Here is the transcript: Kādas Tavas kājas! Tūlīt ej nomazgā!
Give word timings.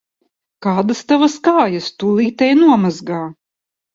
Kādas 0.65 1.01
Tavas 1.11 1.35
kājas! 1.49 1.91
Tūlīt 2.03 2.43
ej 2.47 2.57
nomazgā! 2.63 3.23